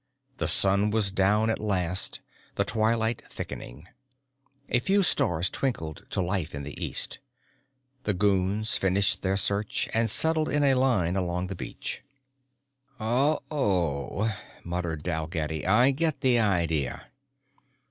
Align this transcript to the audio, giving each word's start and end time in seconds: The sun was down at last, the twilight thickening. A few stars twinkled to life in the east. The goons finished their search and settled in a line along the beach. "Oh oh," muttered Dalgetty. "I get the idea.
The 0.37 0.47
sun 0.47 0.89
was 0.89 1.11
down 1.11 1.51
at 1.51 1.59
last, 1.59 2.21
the 2.55 2.65
twilight 2.65 3.21
thickening. 3.29 3.87
A 4.67 4.79
few 4.79 5.03
stars 5.03 5.51
twinkled 5.51 6.07
to 6.09 6.21
life 6.23 6.55
in 6.55 6.63
the 6.63 6.75
east. 6.83 7.19
The 8.05 8.15
goons 8.15 8.77
finished 8.77 9.21
their 9.21 9.37
search 9.37 9.87
and 9.93 10.09
settled 10.09 10.49
in 10.49 10.63
a 10.63 10.73
line 10.73 11.15
along 11.15 11.47
the 11.49 11.55
beach. 11.55 12.01
"Oh 12.99 13.41
oh," 13.51 14.35
muttered 14.63 15.03
Dalgetty. 15.03 15.67
"I 15.67 15.91
get 15.91 16.21
the 16.21 16.39
idea. 16.39 17.03